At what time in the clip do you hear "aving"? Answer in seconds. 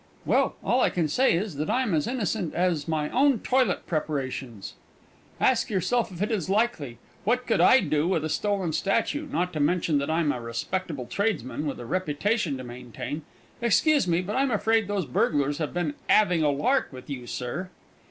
16.09-16.41